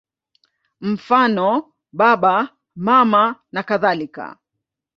Mfano: 0.81 1.49
Baba, 1.99 2.35
Mama 2.85 3.23
nakadhalika. 3.51 4.37